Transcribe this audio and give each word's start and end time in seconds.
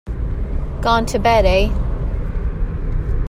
Gone 0.81 1.05
to 1.05 1.19
bed, 1.19 1.45
eh? 1.45 1.69